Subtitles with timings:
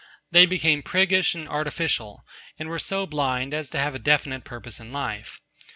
[0.31, 2.25] They became priggish and artificial,
[2.57, 5.39] and were so blind as to have a definite purpose in life.